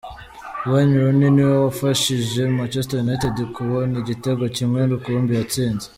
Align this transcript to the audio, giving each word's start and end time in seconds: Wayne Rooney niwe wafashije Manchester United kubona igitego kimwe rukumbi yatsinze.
Wayne 0.69 0.95
Rooney 1.01 1.29
niwe 1.35 1.55
wafashije 1.65 2.39
Manchester 2.57 2.97
United 3.05 3.35
kubona 3.55 3.93
igitego 4.03 4.43
kimwe 4.55 4.79
rukumbi 4.91 5.33
yatsinze. 5.39 5.87